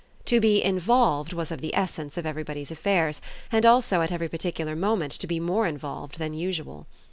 To 0.25 0.39
be 0.39 0.63
"involved" 0.63 1.31
was 1.31 1.51
of 1.51 1.61
the 1.61 1.75
essence 1.75 2.17
of 2.17 2.25
everybody's 2.25 2.71
affairs, 2.71 3.21
and 3.51 3.67
also 3.67 4.01
at 4.01 4.11
every 4.11 4.29
particular 4.29 4.75
moment 4.75 5.11
to 5.11 5.27
be 5.27 5.39
more 5.39 5.67
involved 5.67 6.17
than 6.17 6.33
usual. 6.33 6.87